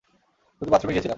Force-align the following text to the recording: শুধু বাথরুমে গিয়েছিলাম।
শুধু 0.61 0.69
বাথরুমে 0.71 0.93
গিয়েছিলাম। 0.93 1.09